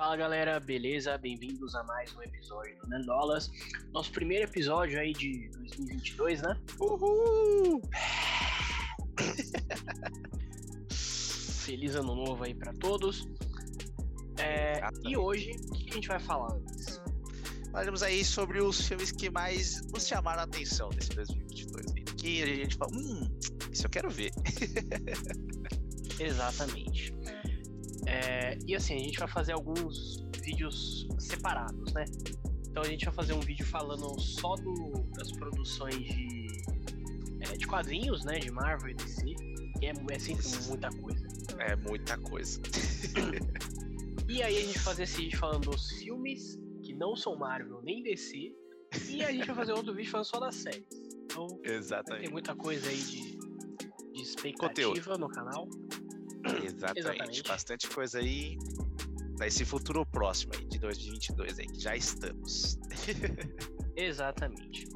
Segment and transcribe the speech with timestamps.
[0.00, 1.18] Fala galera, beleza?
[1.18, 3.50] Bem-vindos a mais um episódio do Nandolas.
[3.92, 6.56] Nosso primeiro episódio aí de 2022, né?
[6.80, 7.82] Uhul!
[10.90, 13.28] Feliz ano novo aí pra todos.
[14.38, 16.98] É, e hoje, o que a gente vai falar antes?
[17.70, 21.92] Falamos aí sobre os filmes que mais nos chamaram a atenção nesse 2022.
[21.94, 23.28] aí, Que a gente fala, hum,
[23.70, 24.32] isso eu quero ver.
[26.18, 27.19] Exatamente.
[28.06, 32.04] É, e assim, a gente vai fazer alguns vídeos separados, né?
[32.68, 36.46] Então a gente vai fazer um vídeo falando só do- das produções de,
[37.40, 38.38] é, de quadrinhos, né?
[38.38, 39.24] De Marvel e DC.
[39.78, 41.26] Que é, é sempre muita coisa.
[41.58, 42.60] É muita coisa.
[44.28, 47.80] E aí a gente vai fazer esse vídeo falando dos filmes que não são Marvel
[47.82, 48.54] nem DC.
[49.08, 50.86] E a gente vai fazer outro vídeo falando só das séries.
[51.24, 52.30] Então Exatamente.
[52.30, 53.38] muita coisa aí de,
[54.12, 55.68] de expectativa no canal.
[56.58, 56.98] Exatamente.
[56.98, 57.42] Exatamente.
[57.42, 58.56] Bastante coisa aí
[59.36, 62.78] pra esse futuro próximo aí, de 2022 aí, que já estamos.
[63.96, 64.86] Exatamente.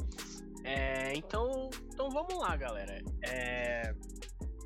[0.65, 3.03] É, então, então vamos lá, galera.
[3.23, 3.95] É,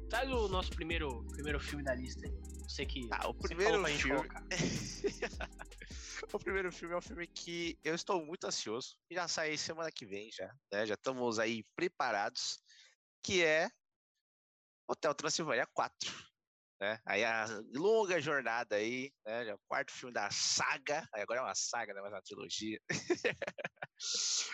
[0.08, 2.32] traz o nosso primeiro, primeiro filme da lista aí.
[2.68, 4.28] Você que Ah, o primeiro filme-
[6.32, 8.96] o primeiro filme é um filme que eu estou muito ansioso.
[9.10, 10.86] E já sai semana que vem já, né?
[10.86, 12.60] Já estamos aí preparados.
[13.24, 13.68] Que é
[14.88, 16.27] Hotel Transilvânia 4.
[16.80, 17.00] Né?
[17.04, 19.48] Aí a longa jornada aí, né?
[19.48, 21.08] é o quarto filme da saga.
[21.12, 22.78] Aí agora é uma saga, não é mais uma trilogia.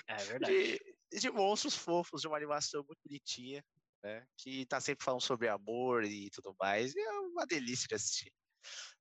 [0.06, 0.78] É verdade.
[1.12, 3.62] de, de monstros fofos, de uma animação muito bonitinha,
[4.02, 4.26] né?
[4.38, 6.94] Que tá sempre falando sobre amor e tudo mais.
[6.94, 8.32] E é uma delícia de assistir.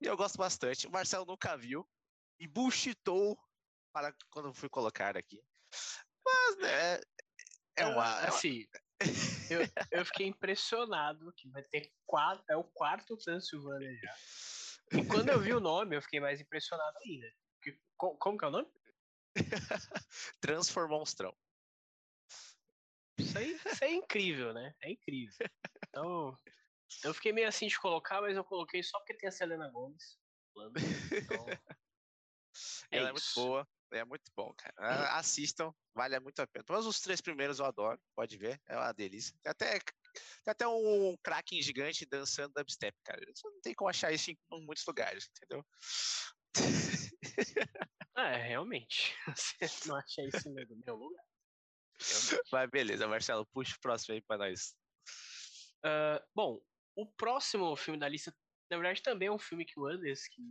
[0.02, 0.88] E eu gosto bastante.
[0.88, 1.88] O Marcelo nunca viu
[2.40, 3.38] e bullshitou
[3.94, 5.42] para quando fui colocar aqui.
[6.26, 6.96] Mas, né?
[7.76, 8.06] É Ah, uma.
[8.22, 8.66] é uma- assim,
[9.50, 14.16] eu, eu fiquei impressionado que vai ter quatro, é o quarto Transilvânia já.
[15.00, 17.28] E quando eu vi o nome, eu fiquei mais impressionado ainda.
[17.56, 18.68] Porque co- como que é o nome?
[20.42, 21.36] Transformou monstrão.
[23.18, 24.76] Isso aí, isso aí é incrível, né?
[24.82, 25.36] É incrível.
[25.90, 26.38] Então,
[27.04, 30.20] eu fiquei meio assim de colocar, mas eu coloquei só porque tem a Selena Gomes.
[31.12, 31.46] Então,
[32.92, 33.36] é Ela é muito isso.
[33.36, 33.68] boa.
[33.94, 34.74] É muito bom, cara.
[34.78, 36.66] Ah, Assistam, vale muito a pena.
[36.66, 39.36] Todos os três primeiros eu adoro, pode ver, é uma delícia.
[39.42, 43.22] Tem até, tem até um Kraken gigante dançando dubstep, cara.
[43.34, 45.66] Você não tem como achar isso em muitos lugares, entendeu?
[48.16, 49.16] É, realmente.
[49.36, 50.54] Você não acha isso em
[50.86, 51.26] meu lugar?
[52.00, 52.50] Realmente.
[52.52, 54.76] Mas beleza, Marcelo, puxa o próximo aí pra nós.
[55.84, 56.62] Ah, bom,
[56.96, 58.32] o próximo filme da lista,
[58.70, 60.42] na verdade, também é um filme que o Anders que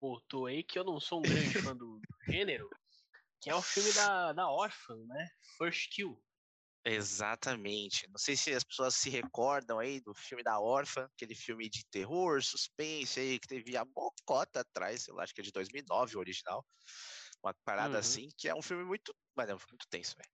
[0.00, 2.68] botou aí, que eu não sou um grande fã do gênero,
[3.40, 5.28] que é o filme da, da Orphan, né?
[5.58, 6.22] First Kill.
[6.84, 8.08] Exatamente.
[8.08, 11.84] Não sei se as pessoas se recordam aí do filme da Órfã, aquele filme de
[11.90, 16.20] terror, suspense aí, que teve a mocota atrás, eu acho que é de 2009 o
[16.20, 16.64] original.
[17.44, 18.00] Uma parada Uhum.
[18.00, 19.14] assim, que é um filme muito.
[19.36, 20.30] Mas é um filme muito tenso, velho.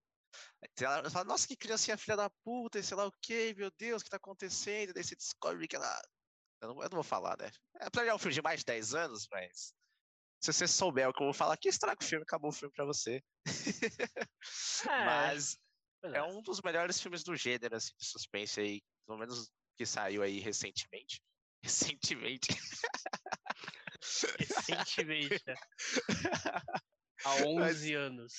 [0.80, 4.02] Ela fala, nossa, que criancinha filha da puta, e sei lá o que, meu Deus,
[4.02, 4.92] o que tá acontecendo?
[4.92, 6.00] Daí você descobre que ela.
[6.62, 7.50] Eu não, eu não vou falar, né?
[7.80, 9.74] Apesar de é um filme de mais de 10 anos, mas.
[10.44, 12.70] Se você souber o que eu vou falar aqui, estraga o filme, acabou o filme
[12.74, 13.22] pra você.
[13.46, 13.46] É,
[15.06, 15.56] mas
[16.02, 20.22] é um dos melhores filmes do gênero, assim, de suspense aí, pelo menos que saiu
[20.22, 21.22] aí recentemente.
[21.64, 22.52] Recentemente.
[24.38, 25.54] recentemente, né?
[27.24, 28.34] Há 11 anos.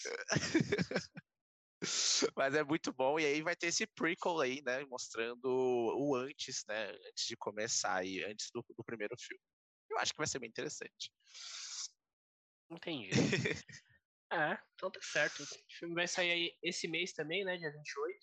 [2.38, 6.64] Mas é muito bom, e aí vai ter esse prequel aí, né, mostrando o antes,
[6.68, 9.42] né, antes de começar aí, antes do, do primeiro filme.
[9.90, 11.12] Eu acho que vai ser bem interessante.
[12.70, 13.12] Entendi.
[14.32, 15.44] É, então tá certo.
[15.66, 17.58] O filme vai sair aí esse mês também, né?
[17.58, 18.18] Dia 28.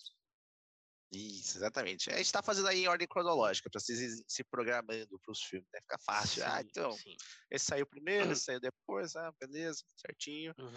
[1.12, 2.10] Isso, exatamente.
[2.10, 5.80] A gente tá fazendo aí em ordem cronológica, pra vocês se programando pros filmes, né,
[5.82, 6.42] fica fácil.
[6.46, 7.16] ah, Sim, então, sim.
[7.50, 10.54] esse saiu primeiro, esse saiu depois, ah, beleza, certinho.
[10.58, 10.72] Uhum.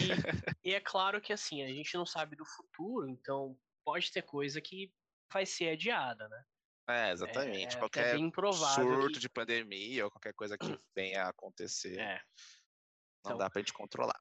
[0.00, 0.08] E,
[0.64, 3.54] e é claro que assim, a gente não sabe do futuro, então
[3.84, 4.90] pode ter coisa que
[5.30, 6.44] vai ser adiada, né?
[6.88, 7.62] É, exatamente.
[7.62, 11.98] É, até Qualquer provável surto que- de pandemia ou qualquer coisa que venha a acontecer,
[11.98, 12.14] É,
[13.24, 14.20] não então- dá pra gente controlar.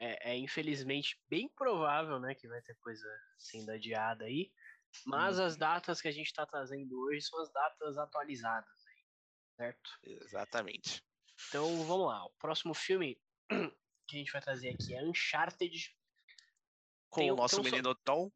[0.00, 3.06] é, é infelizmente bem provável, né, que vai ter coisa
[3.38, 4.50] sendo adiada aí.
[5.06, 5.44] Mas Uhum.
[5.46, 9.04] as datas que a gente tá trazendo hoje são as datas atualizadas aí,
[9.56, 9.90] certo?
[10.02, 11.02] Exatamente.
[11.48, 12.24] Então vamos lá.
[12.24, 13.20] O próximo filme
[14.08, 15.94] que a gente vai trazer aqui é Uncharted
[17.10, 18.30] Com Tem o nosso só- menino Tom,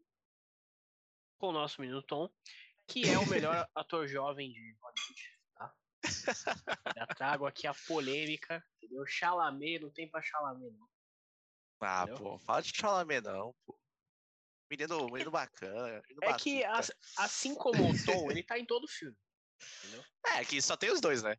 [1.38, 2.28] com o nosso menino Tom,
[2.88, 5.74] que é o melhor ator jovem de Hollywood, tá?
[6.96, 9.06] Já trago aqui a polêmica, entendeu?
[9.06, 10.88] Chalamet, não tem pra Chalamet, não.
[11.80, 12.16] Ah, Entendeu?
[12.16, 13.78] pô, fala de Chalamet não, pô.
[14.70, 16.02] Menino, menino bacana.
[16.02, 16.78] menino É que, batuta.
[16.78, 19.16] as- assim como o Tom, ele tá em todo filme,
[19.78, 20.04] entendeu?
[20.26, 21.36] É, que só tem os dois, né?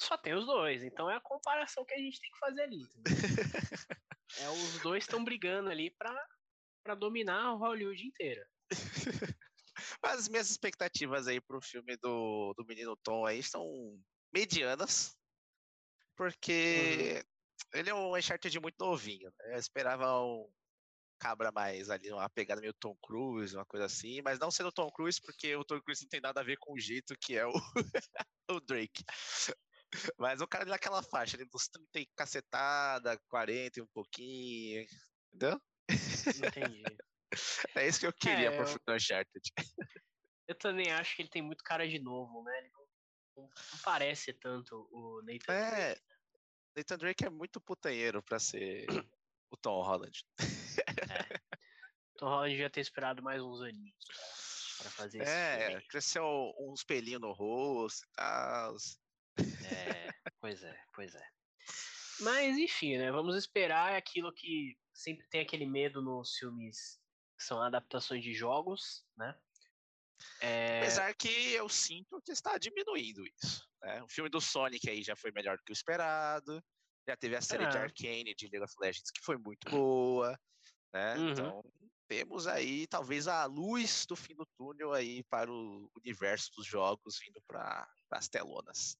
[0.00, 0.82] só tem os dois.
[0.82, 2.82] Então é a comparação que a gente tem que fazer ali.
[4.38, 6.28] é, os dois estão brigando ali pra,
[6.82, 8.46] pra dominar o Hollywood inteira.
[10.02, 13.66] Mas as minhas expectativas aí pro filme do, do Menino Tom aí estão
[14.32, 15.16] medianas.
[16.16, 17.22] Porque
[17.74, 17.80] uhum.
[17.80, 19.30] ele é um Uncharted muito novinho.
[19.38, 19.54] Né?
[19.54, 20.50] Eu esperava um
[21.18, 24.90] cabra mais ali, uma pegada meio Tom Cruise, uma coisa assim, mas não sendo Tom
[24.90, 27.46] Cruise, porque o Tom Cruise não tem nada a ver com o jeito que é
[27.46, 27.52] o,
[28.50, 29.04] o Drake.
[30.18, 34.84] Mas o cara naquela faixa, ali dos 30 e cacetada, 40 e um pouquinho,
[35.32, 35.60] entendeu?
[35.88, 36.82] Entendi.
[37.76, 38.94] É isso que eu queria é, pro eu...
[38.94, 39.52] Uncharted.
[40.46, 42.58] Eu também acho que ele tem muito cara de novo, né?
[42.58, 43.50] Ele não, não
[43.82, 46.02] parece tanto o Nathan é, Drake.
[46.76, 48.86] Nathan Drake é muito putanheiro pra ser
[49.50, 50.24] o Tom Holland.
[50.40, 51.40] É.
[52.18, 55.30] Tom Holland já ter esperado mais uns aninhos pra, pra fazer isso.
[55.30, 56.24] É, cresceu
[56.58, 58.76] uns pelinhos no rosto e tal.
[59.38, 61.28] É, pois é, pois é.
[62.20, 63.10] Mas enfim, né?
[63.10, 67.01] Vamos esperar aquilo que sempre tem aquele medo nos filmes
[67.42, 69.36] que são adaptações de jogos, né?
[70.40, 70.78] É...
[70.78, 73.68] Apesar que eu sinto que está diminuindo isso.
[73.82, 74.00] Né?
[74.02, 76.62] O filme do Sonic aí já foi melhor do que o esperado.
[77.08, 77.68] Já teve a série é.
[77.68, 80.38] de Arcane de League of Legends que foi muito boa.
[80.94, 81.16] Né?
[81.16, 81.30] Uhum.
[81.30, 81.64] Então
[82.06, 87.18] temos aí talvez a luz do fim do túnel aí para o universo dos jogos
[87.18, 88.96] vindo para as telonas.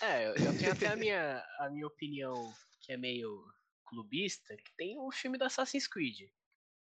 [0.00, 3.44] É, eu tenho até a minha, a minha opinião, que é meio
[3.84, 6.28] clubista, que tem o filme da Assassin's Creed.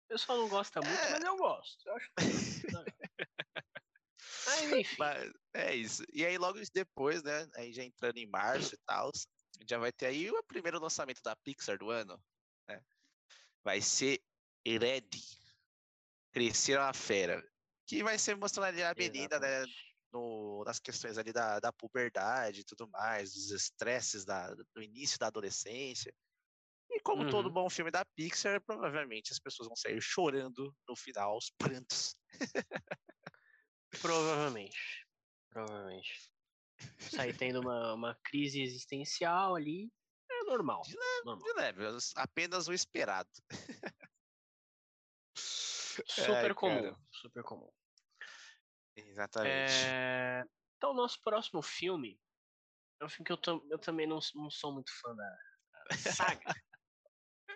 [0.06, 1.10] O pessoal não gosta muito, é...
[1.10, 1.88] mas eu gosto.
[1.88, 2.14] Eu acho que...
[4.46, 4.96] mas enfim.
[4.98, 6.04] Mas, é isso.
[6.12, 9.10] E aí logo depois, né, aí já entrando em março e tal,
[9.68, 12.22] já vai ter aí o primeiro lançamento da Pixar do ano,
[12.68, 12.80] né?
[13.64, 14.22] Vai ser
[14.64, 15.10] Red.
[16.32, 17.44] Crescer a Fera.
[17.86, 19.64] Que vai ser mostrando ali a menina, né?
[20.12, 25.18] no, nas questões ali da, da puberdade e tudo mais, dos estresses da, do início
[25.18, 26.12] da adolescência.
[26.90, 27.30] E como uhum.
[27.30, 32.16] todo bom filme da Pixar, provavelmente as pessoas vão sair chorando no final, aos prantos.
[34.00, 35.06] provavelmente.
[35.50, 36.30] Provavelmente.
[36.98, 39.90] Sair tendo uma, uma crise existencial ali
[40.30, 40.82] é normal.
[40.82, 41.44] De leve, normal.
[41.44, 41.82] De leve
[42.16, 43.30] apenas o esperado.
[45.34, 46.94] Super comum.
[47.10, 47.70] Super comum.
[48.96, 49.72] Exatamente.
[49.86, 50.44] É...
[50.76, 52.20] Então, o nosso próximo filme
[53.00, 55.38] é um filme que eu, eu também não, não sou muito fã da,
[55.90, 56.40] da saga.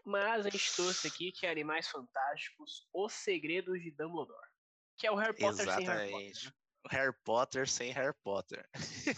[0.04, 4.48] mas a gente trouxe aqui que é Animais Fantásticos, Os Segredos de Dumbledore.
[4.96, 5.86] Que é o Harry Potter Exatamente.
[5.86, 6.44] sem Harry Potter.
[6.44, 6.52] Né?
[6.90, 8.68] Harry Potter sem Harry Potter.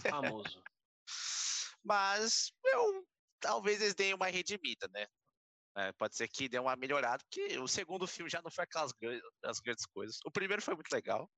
[0.09, 0.63] Famoso.
[1.85, 3.07] mas eu
[3.41, 5.07] talvez eles deem uma redimida, né?
[5.77, 8.93] É, pode ser que dê uma melhorada, porque o segundo filme já não foi aquelas
[8.93, 10.19] grandes, as grandes coisas.
[10.25, 11.29] O primeiro foi muito legal.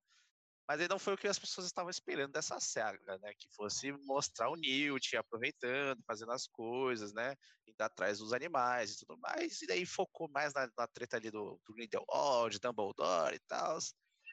[0.67, 3.33] Mas aí não foi o que as pessoas estavam esperando dessa saga, né?
[3.37, 7.35] Que fosse mostrar o Newt aproveitando, fazendo as coisas, né?
[7.67, 9.61] Indo atrás dos animais e tudo mais.
[9.61, 13.77] E daí focou mais na, na treta ali do, do Grindelwald, Dumbledore e tal.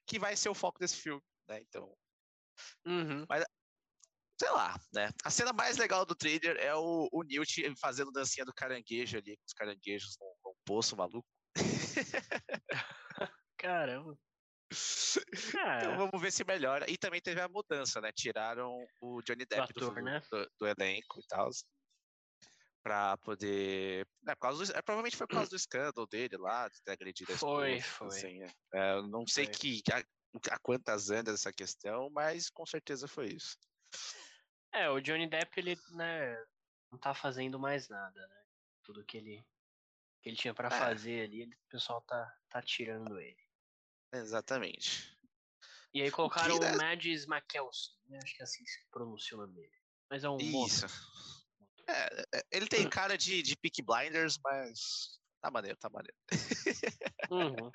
[0.06, 1.61] Que vai ser o foco desse filme, né?
[1.61, 1.94] Então.
[2.87, 3.26] Uhum.
[3.29, 3.44] Mas,
[4.40, 5.11] sei lá, né?
[5.25, 9.37] A cena mais legal do trailer é o, o Newt fazendo dancinha do caranguejo ali,
[9.37, 11.29] com os caranguejos no, no poço maluco.
[13.58, 14.19] Caramba.
[15.48, 16.90] Então vamos ver se melhora.
[16.90, 18.10] E também teve a mudança, né?
[18.12, 20.22] Tiraram o Johnny Depp do, ator, do, né?
[20.30, 21.50] do, do, elenco e tal.
[22.82, 24.06] Pra poder.
[24.26, 24.78] É, por causa do...
[24.78, 28.08] é, provavelmente foi por causa do escândalo dele lá, de ter agredido a Foi, foi.
[28.08, 28.52] Assim, é.
[28.74, 33.28] É, eu não sei que, a, a quantas andas essa questão, mas com certeza foi
[33.28, 33.56] isso.
[34.72, 36.36] É, o Johnny Depp, ele, né,
[36.90, 38.42] não tá fazendo mais nada, né?
[38.82, 39.44] Tudo que ele,
[40.20, 40.78] que ele tinha para é.
[40.78, 43.51] fazer ali, o pessoal tá, tá tirando ele.
[44.12, 45.12] Exatamente.
[45.94, 48.19] E aí colocaram o, Mads Makkelsen, né?
[48.22, 49.72] acho que é assim que se pronuncia o nome dele.
[50.10, 50.86] Mas é um Isso.
[51.86, 56.16] É, é, ele tem cara de, de Peak Blinders, mas tá maneiro, tá maneiro.
[57.31, 57.70] Uhum,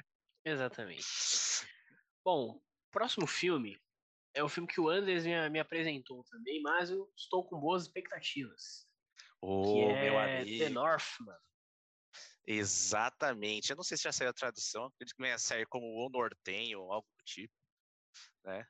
[0.45, 1.05] exatamente.
[2.23, 3.79] Bom, próximo filme
[4.33, 7.83] é o filme que o Anders me, me apresentou também, mas eu estou com boas
[7.83, 8.87] expectativas.
[9.41, 10.57] Oh, é meu amigo.
[10.57, 11.37] The Northman.
[12.47, 13.69] Exatamente.
[13.69, 16.79] Eu não sei se já saiu a tradução, acredito que venha sair como O Nortenho
[16.81, 17.53] ou algo do tipo,
[18.45, 18.65] né?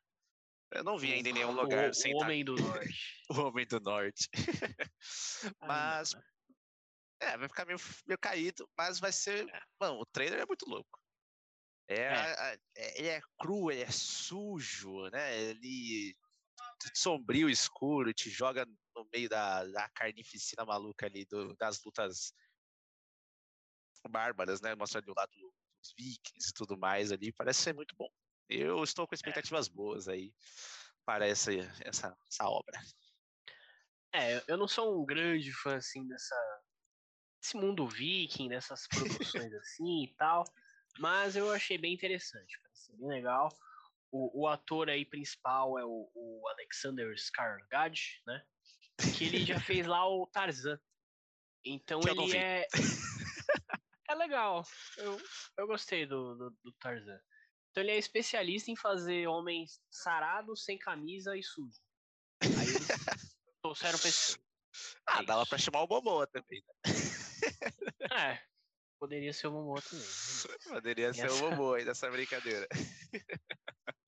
[0.72, 1.91] Eu não vi ainda em nenhum lugar.
[1.91, 3.24] O, sem o Homem do Norte.
[3.29, 4.27] o Homem do Norte.
[5.62, 6.15] mas.
[7.19, 9.48] É, vai ficar meio, meio caído, mas vai ser.
[9.48, 9.62] É.
[9.79, 11.00] Mano, o trailer é muito louco.
[11.88, 12.60] É, é.
[12.75, 13.00] é.
[13.00, 15.39] ele é cru, ele é sujo, né?
[15.39, 16.15] Ele
[16.93, 18.65] sombrio, escuro, te joga
[18.96, 22.34] no meio da, da carnificina maluca ali do, das lutas
[24.10, 24.75] bárbaras, né?
[24.75, 27.32] Mostra ali o lado dos vikings e tudo mais ali.
[27.32, 28.10] Parece ser muito bom.
[28.50, 29.18] Eu estou com é.
[29.18, 30.34] expectativas boas aí
[31.06, 31.51] para essa,
[31.82, 32.80] essa, essa obra.
[34.13, 36.36] É, Eu não sou um grande fã, assim, dessa.
[37.42, 40.44] Desse mundo viking, dessas produções assim e tal.
[41.00, 43.50] Mas eu achei bem interessante, parece bem legal.
[44.12, 48.44] O, o ator aí principal é o, o Alexander Skarsgård, né?
[49.16, 50.80] Que ele já fez lá o Tarzan.
[51.63, 52.68] Então Que ele é.
[54.17, 54.63] legal.
[54.97, 55.21] Eu,
[55.57, 57.19] eu gostei do, do, do Tarzan.
[57.71, 61.79] Então ele é especialista em fazer homens sarados, sem camisa e sujos.
[62.43, 62.88] Aí eles
[63.62, 64.39] trouxeram pra esse.
[65.07, 65.50] Ah, É dava isso.
[65.50, 66.63] pra chamar o Momoa também.
[66.67, 68.33] Né?
[68.33, 68.43] É,
[69.00, 70.05] poderia ser o Momoa também.
[70.05, 70.57] né?
[70.75, 72.67] Poderia ser o Essa- Momoa aí dessa brincadeira.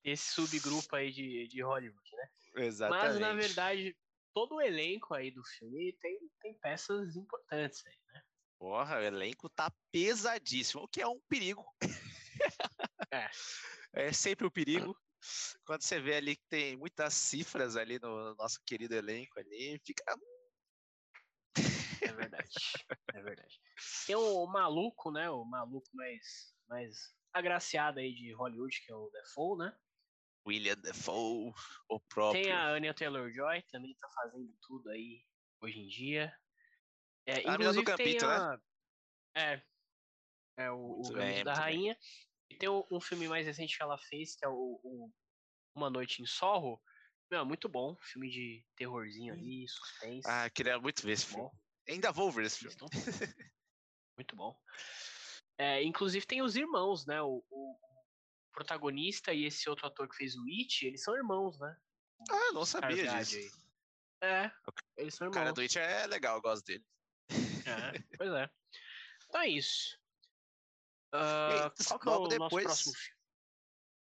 [0.03, 2.29] Esse subgrupo aí de, de Hollywood, né?
[2.65, 3.05] Exatamente.
[3.07, 3.95] Mas, na verdade,
[4.33, 7.97] todo o elenco aí do filme tem, tem peças importantes aí?
[8.59, 11.65] Porra, o elenco tá pesadíssimo, o que é um perigo.
[13.11, 13.27] É.
[13.91, 14.95] É sempre um perigo.
[15.65, 20.03] Quando você vê ali que tem muitas cifras ali no nosso querido elenco ali, fica.
[22.01, 22.49] É verdade.
[23.13, 23.59] é verdade.
[24.05, 25.29] Tem o, maluco, né?
[25.29, 29.77] O maluco mais, mais agraciado aí de Hollywood, que é o Defoe, né?
[30.47, 31.51] William Defoe,
[31.89, 32.43] o próprio.
[32.43, 35.25] Tem a Anya Taylor-Joy, também tá fazendo tudo aí
[35.61, 36.33] hoje em dia.
[37.29, 38.27] É, A mina do inclusive tem né?
[38.27, 38.59] a...
[39.36, 39.63] É.
[40.57, 41.55] É o, o bem, da muito bem.
[41.55, 41.98] Rainha.
[42.50, 45.13] E tem o- um filme mais recente que ela fez, que é o, o
[45.75, 46.81] Uma Noite em Sorro.
[47.31, 47.95] Meu, muito bom.
[48.01, 50.27] Filme de terrorzinho ali, suspense.
[50.27, 51.50] Ah, queria muito ver esse filme.
[51.88, 52.75] Ainda vou ver esse filme.
[54.17, 54.59] Muito bom.
[55.57, 57.21] É, inclusive tem os irmãos, né?
[57.21, 61.59] O, o- o protagonista e esse outro ator que fez o It, eles são irmãos,
[61.59, 61.77] né?
[62.29, 63.38] Ah, não sabia disso.
[63.38, 63.51] aí.
[64.21, 64.51] É,
[64.98, 65.36] eles são O irmãos.
[65.36, 66.86] cara do It é legal, eu gosto dele.
[67.69, 68.49] É, pois é.
[69.27, 69.97] Então é isso.
[71.13, 73.19] E aí, qual que é o logo nosso depois- próximo filme?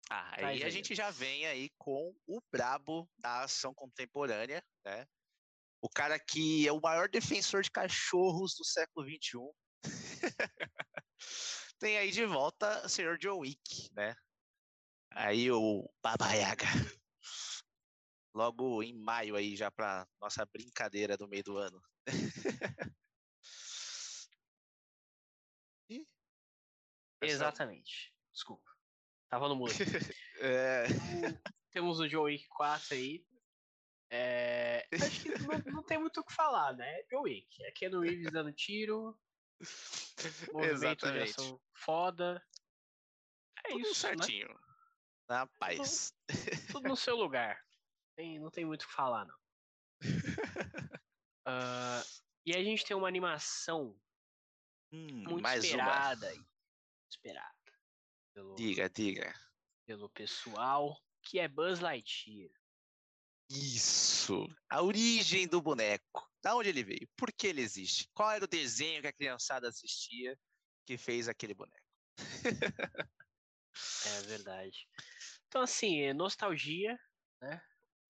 [0.10, 4.64] Ah, Traz aí a aí, gente já vem aí com o brabo da ação contemporânea,
[4.86, 5.08] né?
[5.82, 9.40] O cara que é o maior defensor de cachorros do século XXI.
[11.80, 13.18] Tem aí de volta o Sr.
[13.18, 14.16] John Wick, né?
[15.12, 16.66] Aí o Baba Yaga.
[18.34, 21.82] Logo em maio aí já pra nossa brincadeira do meio do ano.
[25.90, 26.06] Ih,
[27.15, 28.14] pessoal, Exatamente.
[28.34, 28.70] Desculpa.
[29.30, 29.72] Tava no mudo.
[30.42, 30.84] É,
[31.72, 33.26] Temos o John Wick 4 aí.
[34.10, 37.04] É, acho que não, não tem muito o que falar, né?
[37.04, 37.64] John Wick.
[37.64, 39.18] É Keanu Reeves dando tiro.
[40.54, 41.32] Movimento de Exatamente.
[41.32, 42.46] ação foda.
[43.64, 44.16] É tudo isso, né?
[44.18, 44.60] certinho.
[45.30, 46.14] Na paz.
[46.72, 47.60] Tudo no seu lugar.
[48.16, 49.36] Tem- não tem muito o que falar, não.
[51.46, 52.04] Ah,
[52.46, 53.98] e a gente tem uma animação
[54.92, 56.40] Hum, muito esperada aí.
[57.16, 57.56] Esperada.
[58.34, 58.56] Pelo.
[58.56, 59.34] Diga, diga.
[59.86, 62.52] pelo pessoal, que é Buzz Lightyear.
[63.50, 64.48] Isso.
[64.70, 66.30] A origem do boneco.
[66.42, 67.08] Da onde ele veio?
[67.16, 68.10] Por que ele existe?
[68.14, 70.38] Qual era o desenho que a criançada assistia
[70.86, 71.86] que fez aquele boneco?
[74.06, 74.88] É verdade.
[75.48, 76.98] Então, assim, é nostalgia,
[77.42, 77.62] né?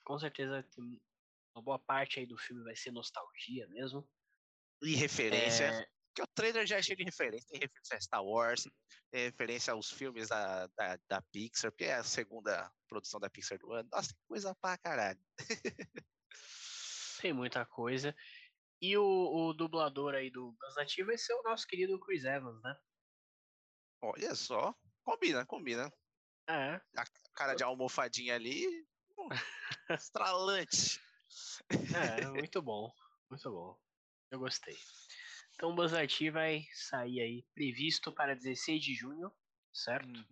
[0.04, 0.64] Com certeza
[1.56, 4.08] uma boa parte aí do filme vai ser nostalgia mesmo.
[4.84, 5.64] E referência.
[5.64, 7.46] É, Porque o trailer já é cheio de referência.
[7.50, 8.64] Tem referência a Star Wars,
[9.12, 13.60] tem referência aos filmes da, da, da Pixar, que é a segunda produção da Pixar
[13.60, 13.90] do ano.
[13.92, 15.20] Nossa, coisa pra caralho.
[17.20, 18.16] tem muita coisa.
[18.82, 22.62] E o, o dublador aí do Buzz Lightyear vai ser o nosso querido Chris Evans,
[22.64, 22.74] né?
[24.02, 24.74] Olha só.
[25.04, 25.92] Combina, combina.
[26.48, 26.80] É,
[27.34, 28.88] Cara de almofadinha ali.
[29.18, 29.28] hum,
[29.90, 31.02] Estralante.
[31.94, 32.90] é, muito bom.
[33.30, 33.78] Muito bom.
[34.32, 34.78] Eu gostei.
[35.56, 39.32] Então o Buzz Lightyear vai sair aí previsto para 16 de junho,
[39.74, 40.08] certo?
[40.08, 40.26] Hum.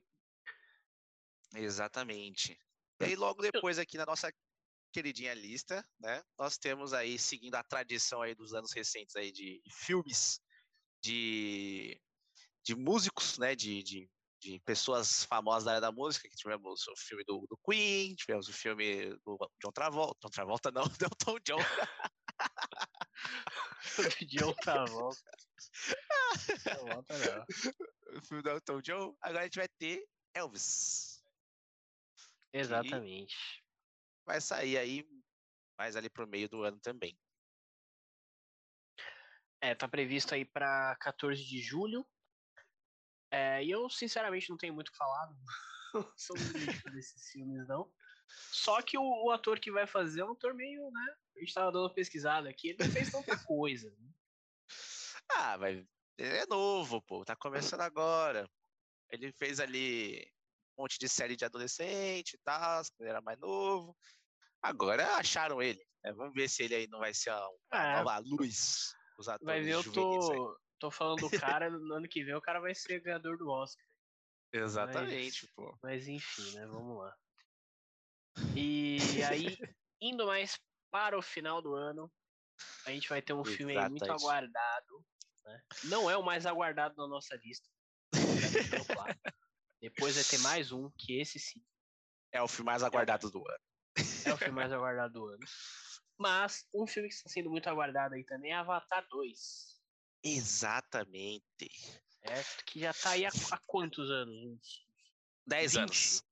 [1.56, 2.60] Exatamente.
[3.00, 4.34] E aí, logo depois, aqui na nossa
[4.92, 6.24] queridinha lista, né?
[6.38, 10.40] Nós temos aí, seguindo a tradição aí dos anos recentes aí de filmes
[11.02, 12.00] de,
[12.64, 13.56] de músicos, né?
[13.56, 14.10] De, de,
[14.42, 18.48] de pessoas famosas da área da música, que tivemos o filme do, do Queen, tivemos
[18.50, 21.60] o filme do John Travolta, John Travolta não, Elton John,
[24.28, 25.32] De outra volta.
[26.50, 28.18] Outra volta não.
[28.18, 29.18] o filme do Elton John.
[29.22, 31.24] Agora a gente vai ter Elvis.
[32.54, 33.64] Exatamente.
[34.26, 35.08] Vai sair aí
[35.78, 37.18] mais ali pro meio do ano também.
[39.62, 42.06] É, tá previsto aí pra 14 de julho.
[43.32, 45.34] É, e eu, sinceramente, não tenho muito o que falar.
[45.92, 46.34] Fã
[46.94, 47.92] desses filmes, não.
[48.52, 51.16] Só que o, o ator que vai fazer é um ator meio, né?
[51.36, 53.90] A gente tava dando uma pesquisada aqui, ele não fez tanta coisa.
[53.90, 54.10] né?
[55.32, 55.86] Ah, mas
[56.18, 58.50] ele é novo, pô, tá começando agora.
[59.10, 60.22] Ele fez ali
[60.78, 63.96] um monte de série de adolescente e tal, quando ele era mais novo.
[64.62, 65.84] Agora acharam ele.
[66.04, 66.14] né?
[66.14, 67.98] Vamos ver se ele aí não vai ser a, a É.
[67.98, 68.94] nova luz.
[69.18, 72.42] Os atores Vai ver, eu tô, tô falando do cara, no ano que vem o
[72.42, 73.86] cara vai ser ganhador do Oscar.
[74.54, 75.78] Exatamente, pô.
[75.82, 76.66] Mas enfim, né?
[76.68, 77.16] Vamos lá.
[78.56, 79.58] E aí,
[80.02, 80.60] indo mais
[80.94, 82.14] para o final do ano,
[82.86, 84.24] a gente vai ter um filme aí muito Exatamente.
[84.24, 85.06] aguardado.
[85.44, 85.64] né?
[85.86, 87.68] Não é o mais aguardado na nossa lista.
[89.82, 91.66] Depois vai ter mais um, que esse sim
[92.32, 93.60] É o filme mais aguardado do ano.
[94.24, 95.44] é o filme mais aguardado do ano.
[96.16, 99.82] Mas um filme que está sendo muito aguardado aí também é Avatar 2.
[100.24, 101.72] Exatamente.
[102.24, 102.66] Certo?
[102.66, 104.36] Que já tá aí há, há quantos anos?
[104.46, 104.88] Uns
[105.48, 105.82] 10 20?
[105.82, 106.24] anos.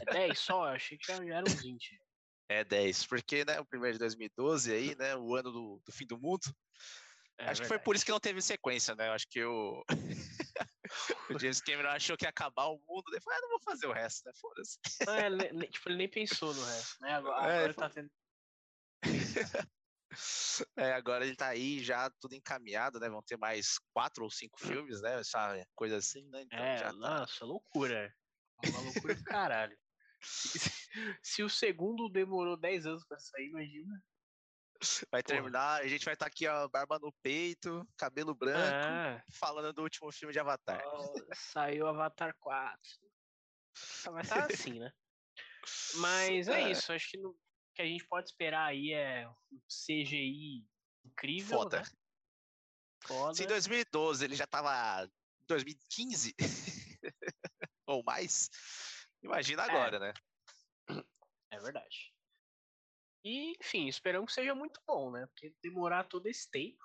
[0.00, 0.68] É 10 só?
[0.68, 2.03] Eu achei que já, já eram uns 20.
[2.54, 3.06] É 10.
[3.06, 6.44] Porque, né, o primeiro de 2012 aí, né, o ano do, do fim do mundo.
[7.36, 7.84] É acho que foi verdade.
[7.84, 9.08] por isso que não teve sequência, né?
[9.08, 9.84] Eu Acho que o...
[11.30, 13.10] o James Cameron achou que ia acabar o mundo.
[13.10, 14.32] Daí falou, ah, não vou fazer o resto, né?
[14.40, 14.78] Foda-se.
[15.52, 17.14] Nem- tipo, ele nem pensou no resto, né?
[17.14, 18.10] Agora, É, agora ele tá tendo.
[20.76, 23.08] É, agora ele tá aí já tudo encaminhado, né?
[23.08, 25.18] Vão ter mais quatro ou cinco filmes, né?
[25.18, 26.42] Essa coisa assim, né?
[26.42, 26.92] Então É, tá.
[26.92, 28.14] nossa, loucura.
[28.62, 29.76] É Uma loucura do caralho.
[31.22, 34.02] Se, o segundo demorou 10 anos pra sair, imagina.
[35.10, 35.34] Vai porra.
[35.36, 39.82] terminar, a gente vai estar aqui, ó, barba no peito, cabelo branco, Ah, falando do
[39.82, 40.82] último filme de Avatar.
[40.84, 42.90] ó, saiu Avatar 4.
[43.76, 44.92] Só Vai estar assim, né?
[45.96, 46.70] Mas é É.
[46.70, 47.38] isso, acho que no-
[47.74, 50.64] que a gente pode esperar aí é um CGI
[51.04, 51.80] incrível, Foda.
[51.80, 51.86] né?
[53.04, 53.34] Foda.
[53.34, 56.34] Se em 2012 ele já tava em 2015
[57.86, 58.48] ou mais,
[59.24, 60.12] imagina agora, né?
[61.50, 62.12] É verdade.
[63.24, 65.26] E, enfim, esperamos que seja muito bom, né?
[65.26, 66.84] Porque demorar todo esse tempo,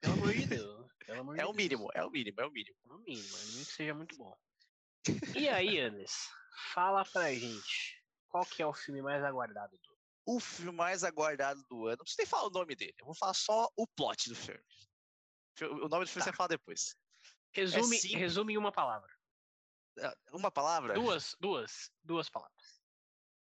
[0.00, 0.92] pelo amor de Deus.
[1.06, 1.56] Pelo amor É de o Deus.
[1.56, 2.76] mínimo, é o mínimo, é o mínimo.
[2.84, 4.36] No mínimo, no mínimo que seja muito bom.
[5.34, 6.30] E aí, Anderson,
[6.74, 11.62] fala pra gente, qual que é o filme mais aguardado do O filme mais aguardado
[11.70, 14.28] do ano, não preciso nem falar o nome dele, eu vou falar só o plot
[14.28, 14.60] do filme.
[15.62, 16.30] O nome do filme Tá.
[16.30, 16.94] você fala depois.
[17.52, 18.20] Resume, simples.
[18.20, 19.17] resume em uma palavra.
[20.02, 20.94] Ah, Uma palavra?
[20.94, 22.82] Duas, duas, duas palavras.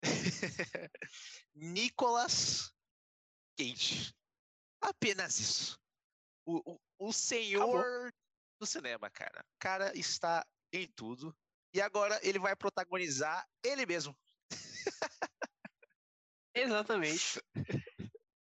[1.54, 2.72] Nicolas
[3.58, 4.14] Cage.
[4.80, 5.80] Apenas isso.
[6.46, 8.12] O, o, o senhor
[8.60, 9.42] do cinema, cara.
[9.42, 11.36] O cara está em tudo.
[11.72, 14.16] E agora ele vai protagonizar ele mesmo.
[16.54, 17.40] Exatamente.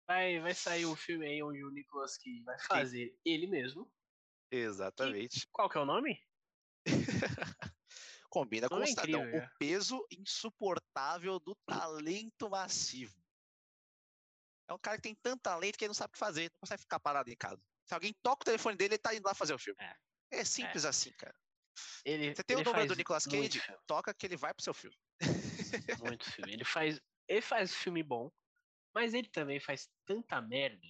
[0.05, 3.91] Vai, vai sair um filme aí onde o Nicolas Cage vai fazer ele mesmo.
[4.51, 5.47] Exatamente.
[5.51, 6.21] Qual que é o nome?
[8.33, 9.21] Combina com o é cidadão.
[9.21, 9.51] incrível, O é.
[9.59, 13.15] peso insuportável do talento massivo.
[14.67, 16.59] É um cara que tem tanto talento que ele não sabe o que fazer, não
[16.61, 17.61] consegue ficar parado em casa.
[17.85, 19.77] Se alguém toca o telefone dele, ele tá indo lá fazer o filme.
[19.79, 19.95] É.
[20.39, 21.35] É, simples assim, cara.
[22.03, 23.59] Ele, Você tem o número do Nicolas Cage?
[23.59, 24.97] filme, Toca que ele vai pro seu filme.
[26.03, 26.53] muito filme.
[26.53, 28.31] Ele faz, ele faz filme bom,
[28.95, 30.81] mas ele também faz tanta merda.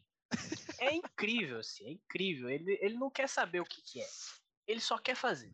[0.80, 2.50] É incrível, assim, é incrível.
[2.50, 4.08] Ele, ele não quer saber o que, que é.
[4.66, 5.52] Ele só quer fazer.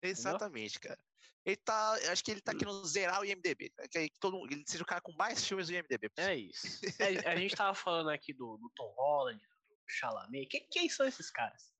[0.00, 0.98] Exatamente, cara.
[1.46, 1.92] Ele tá.
[2.10, 3.72] Acho que ele tá querendo zerar o IMDB.
[3.78, 3.86] né?
[3.88, 6.10] Que todo, mundo- ele seja o cara com mais filmes do IMDB.
[6.16, 6.66] É isso.
[7.26, 10.46] A, a gente tava falando aqui do, do Tom Holland, do Chalamet.
[10.48, 11.72] Quem, quem são esses caras?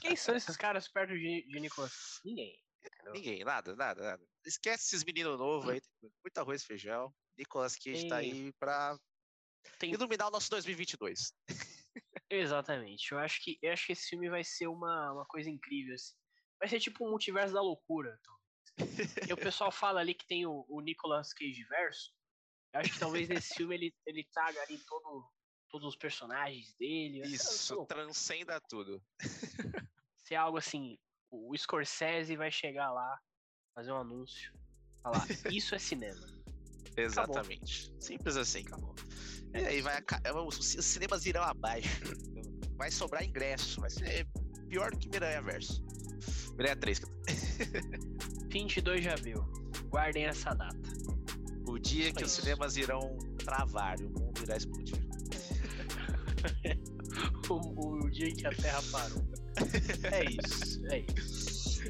[0.00, 2.20] Quem são esses caras perto de, de Nicolas?
[2.24, 2.56] Ninguém.
[2.84, 3.12] entendeu?
[3.14, 4.24] Ninguém, nada, nada, nada.
[4.46, 7.12] Esquece esses meninos novos aí, muito arroz e feijão.
[7.36, 8.96] Nicolas Cage tá Tem- aí pra
[9.78, 11.32] Tem- iluminar o nosso 2022.
[12.30, 13.12] Exatamente.
[13.12, 15.94] Eu acho que, eu acho que esse filme vai ser uma, uma coisa incrível.
[15.94, 16.14] Assim.
[16.60, 18.18] Vai ser tipo um multiverso da loucura.
[18.22, 18.41] talvez.
[19.28, 22.12] E o pessoal fala ali que tem o, o Nicolas Cage verso.
[22.74, 25.30] Eu acho que talvez nesse filme ele, ele traga ali todo,
[25.68, 27.20] todos os personagens dele.
[27.20, 27.88] Vai vai ser Isso, louco.
[27.88, 29.02] transcenda tudo.
[30.24, 30.98] ser algo assim,
[31.30, 33.18] o Scorsese vai chegar lá,
[33.74, 34.52] fazer um anúncio,
[35.02, 36.26] falar, isso é cinema.
[36.96, 37.92] Exatamente.
[38.00, 38.60] Simples assim.
[38.66, 38.94] Acabou.
[39.54, 41.88] E aí vai aca- é, os os cinemas irão abaixo.
[42.76, 43.80] Vai sobrar ingresso.
[43.80, 44.26] Vai ser
[44.68, 45.82] pior do que Miranha Verso.
[46.56, 47.00] Miranha 3.
[48.52, 49.44] 22 de abril.
[49.88, 50.76] Guardem essa data.
[51.66, 52.42] O dia que os Isso.
[52.42, 55.02] cinemas irão travar e o mundo irá explodir.
[57.50, 59.22] O, o dia em que a Terra parou.
[60.10, 61.82] É isso, é isso.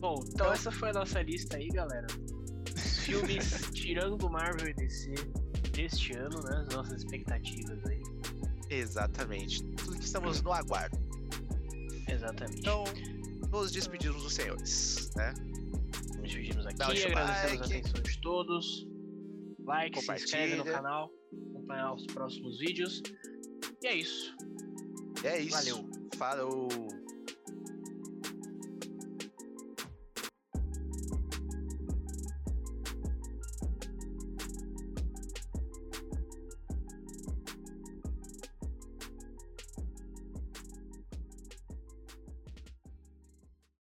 [0.00, 2.06] Bom, então essa foi a nossa lista aí, galera.
[2.74, 5.12] Os filmes tirando Marvel e DC
[5.72, 6.64] deste ano, né?
[6.66, 8.02] As nossas expectativas aí.
[8.70, 9.62] Exatamente.
[9.62, 10.98] Tudo que estamos no aguardo.
[12.08, 12.60] Exatamente.
[12.60, 12.84] Então,
[13.50, 15.34] nos despedimos dos senhores, né?
[16.16, 17.64] Nos despedimos aqui, Dá agradecemos a like.
[17.64, 18.86] atenção de todos.
[19.64, 21.12] Like, se inscreve no canal,
[21.50, 23.02] acompanhar os próximos vídeos.
[23.82, 24.34] E é isso.
[25.22, 25.56] E é isso.
[25.56, 25.90] Valeu.
[26.16, 26.68] Falou.